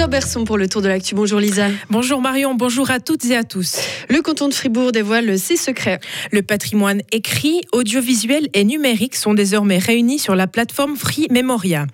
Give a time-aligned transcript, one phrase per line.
[0.00, 1.14] Lisa Berson pour le tour de l'actu.
[1.14, 1.68] Bonjour Lisa.
[1.90, 3.76] Bonjour Marion, bonjour à toutes et à tous.
[4.08, 6.00] Le canton de Fribourg dévoile ses secrets.
[6.32, 11.86] Le patrimoine écrit, audiovisuel et numérique sont désormais réunis sur la plateforme Free Memoria.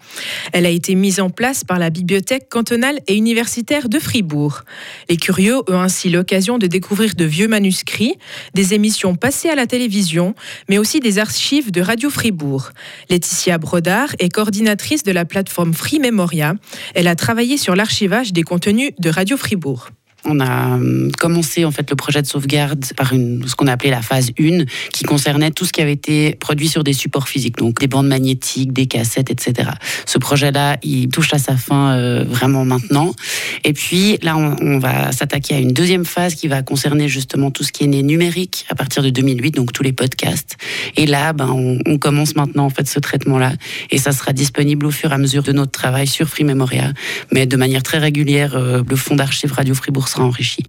[0.52, 4.62] Elle a été mise en place par la bibliothèque cantonale et universitaire de Fribourg.
[5.08, 8.14] Les curieux ont ainsi l'occasion de découvrir de vieux manuscrits,
[8.54, 10.36] des émissions passées à la télévision,
[10.68, 12.70] mais aussi des archives de Radio Fribourg.
[13.10, 16.54] Laetitia Brodard est coordinatrice de la plateforme Free Memoria.
[16.94, 17.74] Elle a travaillé sur
[18.32, 19.88] des contenus de Radio Fribourg.
[20.26, 23.90] On a hum, commencé en fait le projet de sauvegarde par ce qu'on a appelé
[23.90, 27.56] la phase 1, qui concernait tout ce qui avait été produit sur des supports physiques,
[27.56, 29.70] donc des bandes magnétiques, des cassettes, etc.
[30.04, 33.12] Ce projet-là, il touche à sa fin euh, vraiment maintenant.
[33.64, 37.62] Et puis là, on, va s'attaquer à une deuxième phase qui va concerner justement tout
[37.62, 40.56] ce qui est né numérique à partir de 2008, donc tous les podcasts.
[40.96, 43.52] Et là, ben, on, on commence maintenant en fait ce traitement-là,
[43.90, 46.92] et ça sera disponible au fur et à mesure de notre travail sur Free Memoria,
[47.32, 48.56] mais de manière très régulière.
[48.56, 50.62] Euh, le fonds d'archives Radio Fribourg enrichi.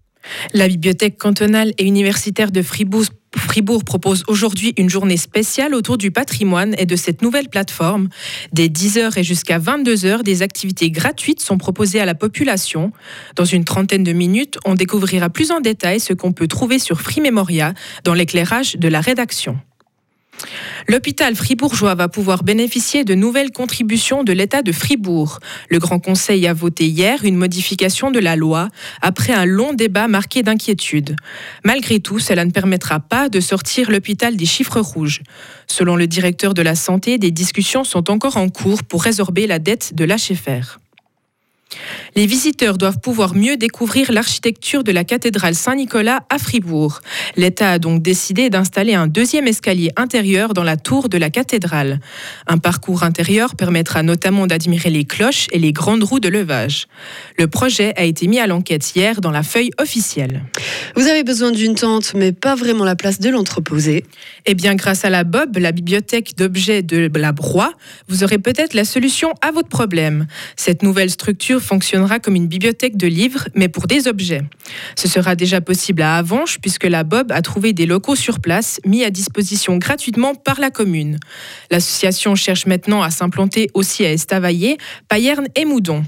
[0.53, 6.11] La bibliothèque cantonale et universitaire de Fribourg, Fribourg propose aujourd'hui une journée spéciale autour du
[6.11, 8.09] patrimoine et de cette nouvelle plateforme.
[8.51, 12.91] Dès 10h et jusqu'à 22h, des activités gratuites sont proposées à la population.
[13.35, 17.01] Dans une trentaine de minutes, on découvrira plus en détail ce qu'on peut trouver sur
[17.01, 17.73] Free Memoria
[18.03, 19.57] dans l'éclairage de la rédaction.
[20.87, 25.39] L'hôpital fribourgeois va pouvoir bénéficier de nouvelles contributions de l'État de Fribourg.
[25.69, 28.69] Le Grand Conseil a voté hier une modification de la loi
[29.01, 31.15] après un long débat marqué d'inquiétude.
[31.63, 35.21] Malgré tout, cela ne permettra pas de sortir l'hôpital des chiffres rouges.
[35.67, 39.59] Selon le directeur de la santé, des discussions sont encore en cours pour résorber la
[39.59, 40.79] dette de l'HFR.
[42.15, 47.01] Les visiteurs doivent pouvoir mieux découvrir l'architecture de la cathédrale Saint-Nicolas à Fribourg.
[47.35, 51.99] L'État a donc décidé d'installer un deuxième escalier intérieur dans la tour de la cathédrale.
[52.47, 56.87] Un parcours intérieur permettra notamment d'admirer les cloches et les grandes roues de levage.
[57.37, 60.43] Le projet a été mis à l'enquête hier dans la feuille officielle.
[60.95, 64.05] Vous avez besoin d'une tente, mais pas vraiment la place de l'entreposer.
[64.45, 67.71] Eh bien, grâce à la Bob, la bibliothèque d'objets de la Broye,
[68.07, 70.27] vous aurez peut-être la solution à votre problème.
[70.55, 74.41] Cette nouvelle structure fonctionnera comme une bibliothèque de livres, mais pour des objets.
[74.95, 78.79] Ce sera déjà possible à Avanches, puisque la Bob a trouvé des locaux sur place,
[78.85, 81.19] mis à disposition gratuitement par la commune.
[81.71, 84.77] L'association cherche maintenant à s'implanter aussi à Estavayer,
[85.09, 86.03] Payerne et Moudon.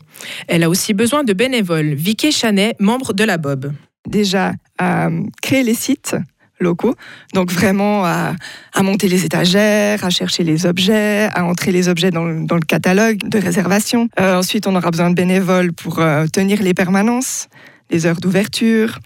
[0.47, 1.93] Elle a aussi besoin de bénévoles.
[1.93, 3.73] Vicky Chanet, membre de la Bob.
[4.07, 5.09] Déjà, à
[5.41, 6.15] créer les sites
[6.59, 6.95] locaux.
[7.33, 8.33] Donc vraiment à,
[8.81, 13.39] monter les étagères, à chercher les objets, à entrer les objets dans le, catalogue de
[13.39, 14.09] réservation.
[14.19, 17.47] Euh, ensuite, on aura besoin de bénévoles pour euh, tenir les permanences,
[17.89, 18.99] les heures d'ouverture,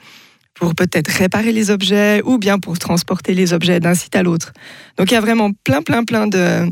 [0.54, 4.54] pour peut-être réparer les objets ou bien pour transporter les objets d'un site à l'autre.
[4.98, 6.70] Donc il y a vraiment plein, plein, plein de,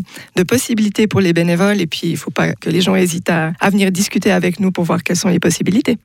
[0.47, 3.69] possibilités pour les bénévoles et puis il ne faut pas que les gens hésitent à
[3.69, 5.97] venir discuter avec nous pour voir quelles sont les possibilités.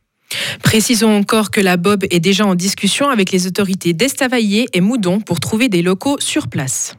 [0.62, 5.20] Précisons encore que la Bob est déjà en discussion avec les autorités d'Estavayer et Moudon
[5.20, 6.97] pour trouver des locaux sur place.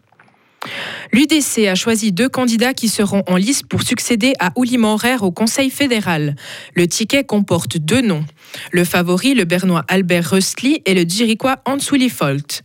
[1.14, 5.32] L'UDC a choisi deux candidats qui seront en lice pour succéder à Ouli Maurer au
[5.32, 6.36] Conseil fédéral.
[6.74, 8.26] Le ticket comporte deux noms.
[8.72, 12.64] Le favori, le bernois Albert Röstli, et le djiriquois Ansouli Folt.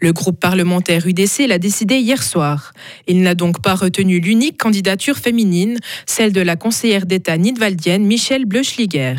[0.00, 2.72] Le groupe parlementaire UDC l'a décidé hier soir.
[3.06, 8.44] Il n'a donc pas retenu l'unique candidature féminine, celle de la conseillère d'État nidwaldienne Michelle
[8.44, 9.16] Bleuschliger.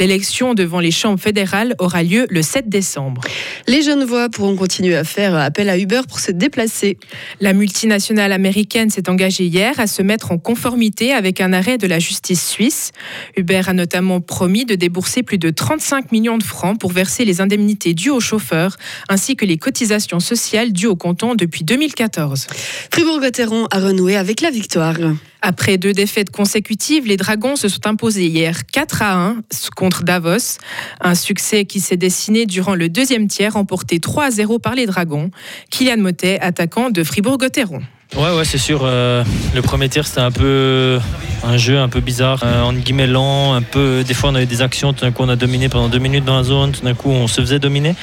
[0.00, 3.22] L'élection devant les chambres fédérales aura lieu le 7 décembre.
[3.66, 6.98] Les jeunes voix pourront continuer à faire appel à Uber pour se déplacer.
[7.40, 11.86] La multinationale américaine s'est engagée hier à se mettre en conformité avec un arrêt de
[11.86, 12.92] la justice suisse.
[13.36, 17.40] Uber a notamment promis de débourser plus de 35 millions de francs pour verser les
[17.40, 18.76] indemnités dues aux chauffeurs
[19.08, 22.46] ainsi que les cotisations sociales dues au canton depuis 2014.
[22.92, 24.96] Fribourg-Gotteron a renoué avec la victoire.
[25.40, 29.36] Après deux défaites consécutives, les Dragons se sont imposés hier 4 à 1
[29.76, 30.58] contre Davos.
[31.00, 34.86] Un succès qui s'est dessiné durant le deuxième tiers, emporté 3 à 0 par les
[34.86, 35.30] Dragons.
[35.70, 37.82] Kylian Motet, attaquant de Fribourg-Gotteron.
[38.16, 38.80] Ouais, ouais, c'est sûr.
[38.82, 39.22] Euh,
[39.54, 40.98] le premier tir, c'était un peu
[41.44, 43.54] un jeu un peu bizarre, euh, en guillemets lent.
[43.54, 44.92] Un peu, des fois, on a eu des actions.
[44.92, 46.72] Tout d'un coup, on a dominé pendant deux minutes dans la zone.
[46.72, 47.94] Tout d'un coup, on se faisait dominer.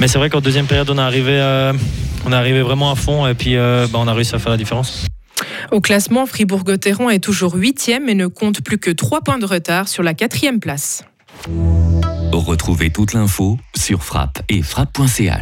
[0.00, 1.72] Mais c'est vrai qu'en deuxième période, on est arrivé, euh,
[2.26, 4.58] on est arrivé vraiment à fond et puis bah, on a réussi à faire la
[4.58, 5.06] différence.
[5.70, 9.88] Au classement, Fribourg-Gotteron est toujours huitième et ne compte plus que trois points de retard
[9.88, 11.04] sur la quatrième place.
[12.32, 15.34] Retrouvez toute l'info sur frappe et frappe.ch.